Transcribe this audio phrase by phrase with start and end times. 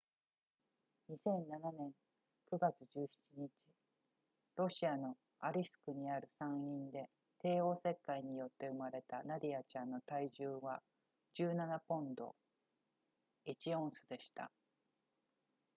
[1.11, 1.91] 2007年
[2.51, 3.07] 9月17
[3.37, 3.51] 日
[4.55, 10.81] ロシアのアリスクにある産院で帝王切開によって生まれたナディアちゃんの体重は
[11.35, 12.33] 17ポンド
[13.45, 14.49] 1オンスでした